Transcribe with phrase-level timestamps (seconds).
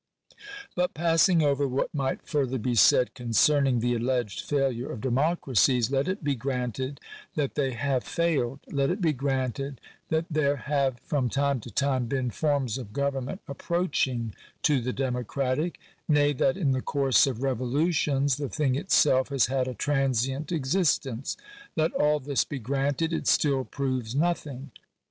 [0.75, 6.07] But, passing over what might further be said concerning the alleged failure of democracies, let
[6.07, 6.99] it be granted
[7.35, 9.79] that they have failed; let it be granted
[10.09, 14.33] that there have from time to time been forms of government approaching
[14.63, 19.67] to the democratic— nay, that in the course of revolutions the thing itself has had
[19.67, 21.37] a transient existence;
[21.75, 24.71] let all this be granted, it still proves nothing.